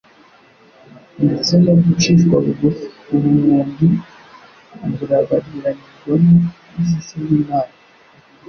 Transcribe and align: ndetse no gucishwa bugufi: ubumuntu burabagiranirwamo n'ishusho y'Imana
ndetse 1.23 1.53
no 1.63 1.73
gucishwa 1.83 2.35
bugufi: 2.45 2.85
ubumuntu 3.13 3.85
burabagiranirwamo 4.95 6.37
n'ishusho 6.71 7.15
y'Imana 7.29 7.73